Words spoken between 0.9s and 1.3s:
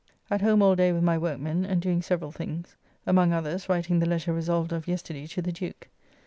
with my